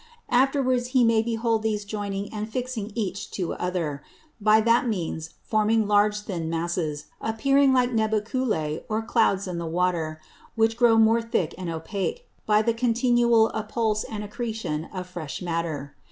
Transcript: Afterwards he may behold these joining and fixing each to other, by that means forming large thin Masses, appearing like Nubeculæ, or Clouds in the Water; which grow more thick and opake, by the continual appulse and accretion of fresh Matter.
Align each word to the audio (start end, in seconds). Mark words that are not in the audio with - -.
Afterwards 0.31 0.87
he 0.97 1.03
may 1.03 1.21
behold 1.21 1.61
these 1.61 1.85
joining 1.85 2.33
and 2.33 2.49
fixing 2.51 2.91
each 2.95 3.29
to 3.37 3.53
other, 3.53 4.01
by 4.41 4.59
that 4.59 4.87
means 4.87 5.35
forming 5.43 5.87
large 5.87 6.21
thin 6.21 6.49
Masses, 6.49 7.05
appearing 7.21 7.71
like 7.71 7.91
Nubeculæ, 7.91 8.81
or 8.89 9.03
Clouds 9.03 9.47
in 9.47 9.59
the 9.59 9.67
Water; 9.67 10.19
which 10.55 10.75
grow 10.75 10.97
more 10.97 11.21
thick 11.21 11.53
and 11.55 11.69
opake, 11.69 12.21
by 12.47 12.63
the 12.63 12.73
continual 12.73 13.49
appulse 13.49 14.03
and 14.03 14.23
accretion 14.23 14.85
of 14.91 15.05
fresh 15.05 15.39
Matter. 15.39 15.93